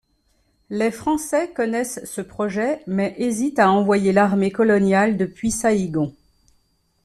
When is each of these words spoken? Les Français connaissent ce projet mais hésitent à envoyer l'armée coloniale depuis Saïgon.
Les 0.71 0.89
Français 0.89 1.51
connaissent 1.53 2.03
ce 2.05 2.21
projet 2.21 2.81
mais 2.87 3.13
hésitent 3.19 3.59
à 3.59 3.69
envoyer 3.69 4.11
l'armée 4.13 4.49
coloniale 4.51 5.15
depuis 5.15 5.51
Saïgon. 5.51 6.15